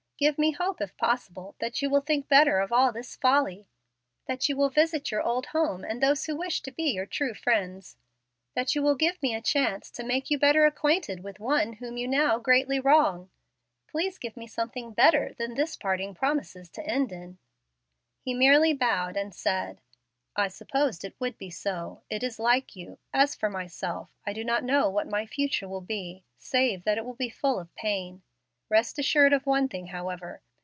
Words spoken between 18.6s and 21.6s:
bowed and said, "I supposed it would be